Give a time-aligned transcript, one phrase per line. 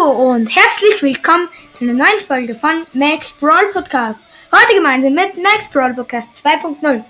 [0.00, 4.22] Hallo und herzlich willkommen zu einer neuen Folge von Max Brawl Podcast.
[4.50, 7.04] Heute gemeinsam mit Max Brawl Podcast 2.0.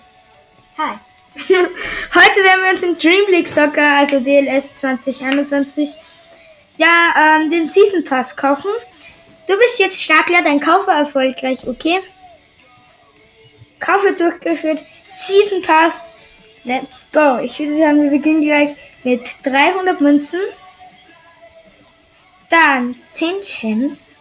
[0.79, 0.95] Hi.
[1.37, 5.91] Heute werden wir uns in Dream League Soccer, also DLS 2021,
[6.79, 8.71] ja, ähm, den Season Pass kaufen.
[9.47, 12.01] Du bist jetzt Startler, dein Kauf war erfolgreich, okay?
[13.79, 16.13] Kauf wird durchgeführt, Season Pass,
[16.65, 17.39] let's go.
[17.39, 18.71] Ich würde sagen, wir beginnen gleich
[19.05, 20.41] mit 300 Münzen.
[22.51, 24.17] Dann 10 Gems,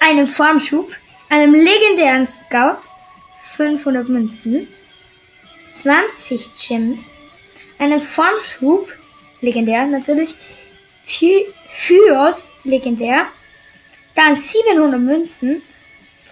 [0.00, 0.90] einem Formschub,
[1.28, 2.82] einem legendären Scout,
[3.56, 4.66] 500 Münzen,
[5.68, 7.10] 20 Gems,
[7.78, 8.92] einem Formschub,
[9.40, 10.34] legendär natürlich,
[11.04, 13.28] Fyos, legendär,
[14.16, 15.62] dann 700 Münzen,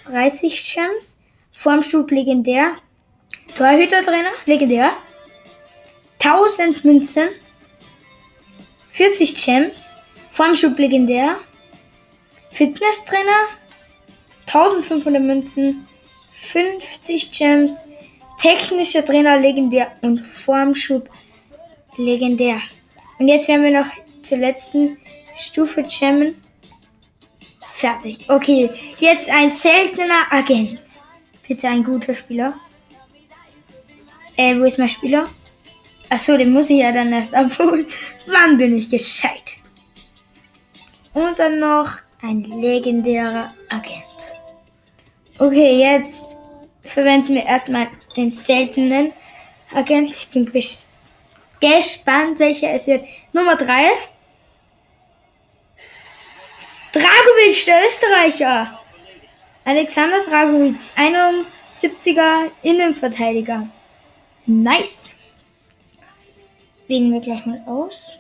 [0.07, 1.21] 30 Gems,
[1.53, 2.77] Formschub, legendär,
[3.55, 4.93] Torhütertrainer, legendär,
[6.19, 7.29] 1000 Münzen,
[8.93, 10.00] 40 Gems,
[10.41, 11.37] Formschub legendär.
[12.51, 13.49] Fitnesstrainer.
[14.47, 15.87] 1500 Münzen.
[16.53, 17.85] 50 Gems.
[18.41, 19.93] Technischer Trainer legendär.
[20.01, 21.11] Und Formschub
[21.99, 22.59] legendär.
[23.19, 23.91] Und jetzt werden wir noch
[24.23, 24.97] zur letzten
[25.39, 26.41] Stufe jammen.
[27.61, 28.21] Fertig.
[28.31, 30.81] Okay, jetzt ein seltener Agent.
[31.47, 32.55] Bitte ein guter Spieler.
[34.39, 35.29] Äh, wo ist mein Spieler?
[36.09, 37.87] Achso, den muss ich ja dann erst abholen.
[38.27, 39.60] Wann bin ich gescheit?
[41.13, 41.91] Und dann noch
[42.23, 44.35] ein legendärer Agent.
[45.39, 46.37] Okay, jetzt
[46.83, 49.13] verwenden wir erstmal den seltenen
[49.75, 50.11] Agent.
[50.11, 50.45] Ich bin
[51.61, 53.05] gespannt, welcher es wird.
[53.33, 53.89] Nummer 3.
[56.93, 58.81] Dragovic, der Österreicher.
[59.65, 63.69] Alexander Dragovic, 71er Innenverteidiger.
[64.47, 65.15] Nice.
[66.89, 68.20] Wählen wir gleich mal aus.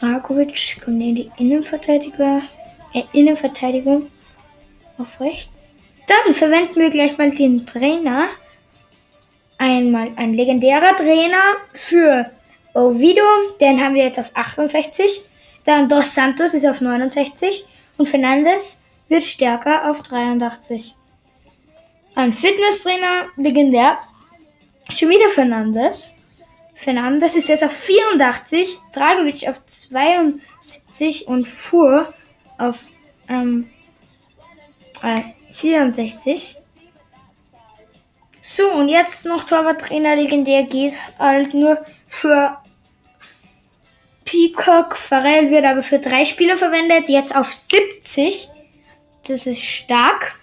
[0.00, 2.42] Dragovic kommt in die Innenverteidiger,
[2.94, 4.06] äh, Innenverteidigung
[4.98, 5.50] auf rechts.
[6.06, 8.28] Dann verwenden wir gleich mal den Trainer.
[9.58, 11.42] Einmal ein legendärer Trainer
[11.74, 12.30] für
[12.74, 13.22] Ovido,
[13.60, 15.22] den haben wir jetzt auf 68.
[15.64, 17.66] Dann Dos Santos ist auf 69
[17.98, 20.96] und Fernandes wird stärker auf 83.
[22.14, 23.98] Ein Fitnesstrainer, legendär,
[24.90, 26.14] schon wieder Fernandes.
[26.80, 32.10] Fernandes ist jetzt auf 84, Dragovic auf 72 und Fuhr
[32.56, 32.84] auf
[33.28, 33.68] ähm,
[35.02, 35.20] äh,
[35.52, 36.56] 64.
[38.40, 42.56] So, und jetzt noch Torwarttrainer legendär geht halt nur für
[44.24, 44.96] Peacock.
[44.96, 48.48] Farrell wird aber für drei Spieler verwendet, jetzt auf 70.
[49.28, 50.38] Das ist stark.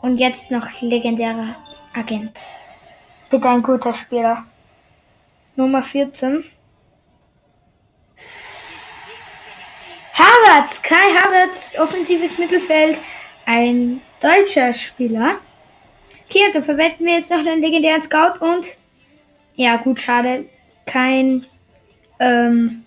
[0.00, 1.54] Und jetzt noch legendärer
[1.94, 2.40] Agent.
[3.28, 4.46] Bitte ein guter Spieler.
[5.58, 6.44] Nummer 14.
[10.14, 12.96] Havertz, Kai Havertz, offensives Mittelfeld,
[13.44, 15.40] ein deutscher Spieler.
[16.24, 18.76] Okay, dann verwenden wir jetzt noch den legendären Scout und
[19.56, 20.44] ja, gut, schade,
[20.86, 21.44] kein
[22.20, 22.84] ähm,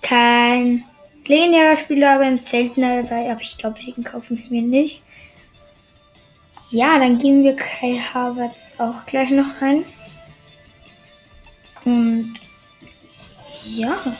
[0.00, 0.84] kein
[1.26, 5.02] legendärer Spieler, aber ein seltener dabei, aber ich glaube, den kaufen wir mir nicht.
[6.70, 9.84] Ja, dann geben wir Kai Havertz auch gleich noch rein.
[11.84, 12.34] Und
[13.64, 14.16] ja,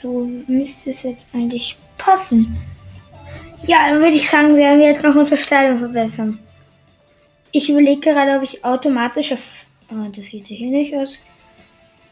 [0.00, 2.56] so müsste es jetzt eigentlich passen.
[3.62, 6.38] Ja, dann würde ich sagen, werden wir jetzt noch unsere Stadion verbessern.
[7.50, 9.66] Ich überlege gerade, ob ich automatisch auf.
[9.90, 11.22] Oh, das sieht hier nicht aus.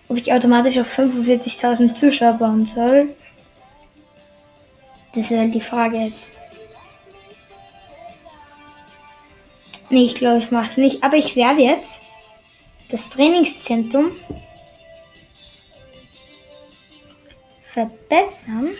[0.08, 3.14] Ob ich automatisch auf 45.000 Zuschauer bauen soll.
[5.14, 6.32] Das ist halt die Frage jetzt.
[9.88, 11.04] Nee, ich glaube, ich mache es nicht.
[11.04, 12.02] Aber ich werde jetzt
[12.88, 14.12] das Trainingszentrum
[17.60, 18.70] verbessern.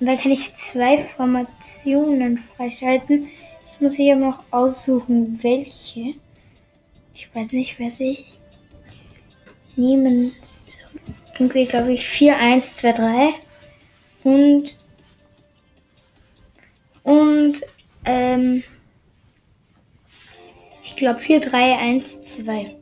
[0.00, 3.28] Und dann kann ich zwei Formationen freischalten.
[3.72, 6.14] Ich muss hier noch aussuchen, welche.
[7.14, 8.26] Ich weiß nicht, wer sich
[9.76, 10.78] nehmen soll.
[11.38, 13.34] Irgendwie glaube ich 4, 1, 2, 3.
[14.24, 14.76] Und
[17.04, 17.60] und
[18.04, 18.64] ähm,
[20.82, 22.77] ich glaube 4, 3, 1, 2.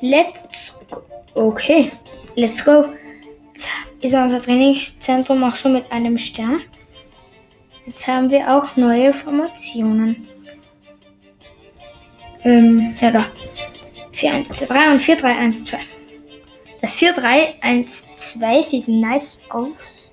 [0.00, 1.02] Let's go.
[1.34, 1.90] Okay,
[2.36, 2.86] let's go.
[3.52, 3.68] Jetzt
[4.00, 6.60] ist unser Trainingszentrum auch schon mit einem Stern.
[7.84, 10.28] Jetzt haben wir auch neue Formationen.
[12.44, 13.26] Ähm, ja da.
[14.12, 15.78] 4, 1, 2, 3 und 4, 3, 1, 2.
[16.80, 20.12] Das 4, 3, 1, 2 sieht nice aus.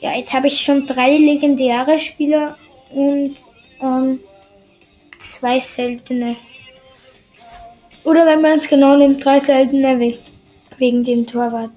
[0.00, 2.56] Ja, jetzt habe ich schon drei legendäre Spieler
[2.90, 3.34] und
[3.80, 4.20] ähm,
[5.18, 6.36] zwei seltene
[8.08, 10.18] oder wenn man es genau nimmt, drei seltene
[10.78, 11.70] wegen dem Torwart.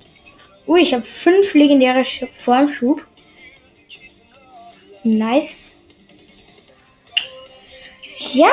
[0.67, 3.05] Ui, ich habe fünf legendäre Formschub.
[5.03, 5.71] Nice.
[8.33, 8.51] Ja,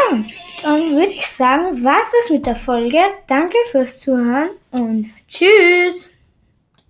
[0.63, 2.99] dann würde ich sagen, war's das mit der Folge.
[3.27, 6.18] Danke fürs Zuhören und tschüss.